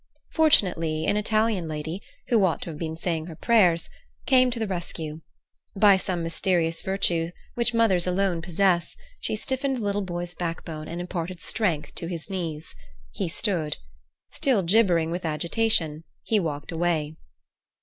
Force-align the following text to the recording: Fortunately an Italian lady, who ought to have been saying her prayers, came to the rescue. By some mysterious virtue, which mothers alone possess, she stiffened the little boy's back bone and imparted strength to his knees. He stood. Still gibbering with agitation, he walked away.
Fortunately 0.31 1.05
an 1.05 1.15
Italian 1.15 1.67
lady, 1.67 2.01
who 2.29 2.43
ought 2.43 2.59
to 2.63 2.71
have 2.71 2.79
been 2.79 2.97
saying 2.97 3.27
her 3.27 3.35
prayers, 3.35 3.87
came 4.25 4.49
to 4.49 4.57
the 4.57 4.65
rescue. 4.65 5.21
By 5.75 5.95
some 5.97 6.23
mysterious 6.23 6.81
virtue, 6.81 7.29
which 7.53 7.75
mothers 7.75 8.07
alone 8.07 8.41
possess, 8.41 8.97
she 9.19 9.35
stiffened 9.35 9.77
the 9.77 9.81
little 9.81 10.01
boy's 10.01 10.33
back 10.33 10.65
bone 10.65 10.87
and 10.87 10.99
imparted 10.99 11.39
strength 11.39 11.93
to 11.93 12.07
his 12.07 12.31
knees. 12.31 12.73
He 13.11 13.27
stood. 13.29 13.77
Still 14.31 14.63
gibbering 14.63 15.11
with 15.11 15.23
agitation, 15.23 16.03
he 16.23 16.39
walked 16.39 16.71
away. 16.71 17.15